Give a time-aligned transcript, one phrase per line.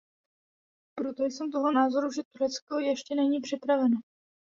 [0.97, 3.97] Proto jsem toho názoru, že Turecko ještě není připraveno.